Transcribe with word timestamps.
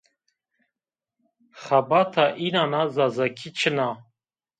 Xebata 1.63 2.25
înan 2.47 2.73
a 2.81 2.83
zazakî 2.95 3.49
çin 3.57 3.77
a 3.87 3.89